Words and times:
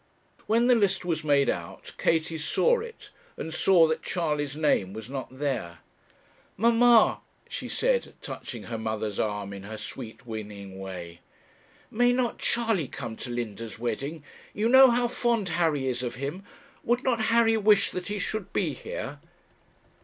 When 0.47 0.65
the 0.65 0.73
list 0.73 1.05
was 1.05 1.23
made 1.23 1.47
out, 1.47 1.93
Katie 1.99 2.39
saw 2.39 2.79
it, 2.79 3.11
and 3.37 3.53
saw 3.53 3.85
that 3.85 4.01
Charley's 4.01 4.55
name 4.55 4.93
was 4.93 5.11
not 5.11 5.37
there. 5.37 5.77
'Mamma,' 6.57 7.19
she 7.47 7.69
said, 7.69 8.15
touching 8.19 8.63
her 8.63 8.79
mother's 8.79 9.19
arm 9.19 9.53
in 9.53 9.61
her 9.61 9.77
sweet 9.77 10.25
winning 10.25 10.79
way, 10.79 11.19
'may 11.91 12.11
not 12.13 12.39
Charley 12.39 12.87
come 12.87 13.15
to 13.17 13.29
Linda's 13.29 13.77
wedding? 13.77 14.23
You 14.55 14.69
know 14.69 14.89
how 14.89 15.07
fond 15.07 15.49
Harry 15.49 15.85
is 15.85 16.01
of 16.01 16.15
him: 16.15 16.41
would 16.83 17.03
not 17.03 17.25
Harry 17.25 17.55
wish 17.55 17.91
that 17.91 18.07
he 18.07 18.17
should 18.17 18.51
be 18.51 18.73
here?' 18.73 19.19